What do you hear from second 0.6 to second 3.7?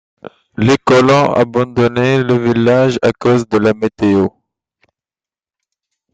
colons abandonné le village à cause de